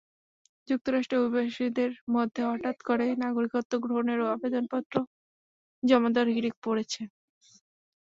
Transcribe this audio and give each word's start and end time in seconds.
যুক্তরাষ্ট্রে 0.67 1.17
অভিবাসীদের 1.19 1.91
মধ্যে 2.15 2.41
হঠাৎ 2.49 2.77
করে 2.87 3.05
নাগরিকত্ব 3.23 3.73
গ্রহণের 3.83 4.19
আবেদনপত্র 4.33 4.95
জমা 5.83 6.09
দেওয়ার 6.13 6.33
হিড়িক 6.35 6.55
পড়েছে। 6.65 7.01